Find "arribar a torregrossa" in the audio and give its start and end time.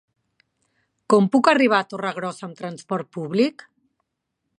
1.51-2.47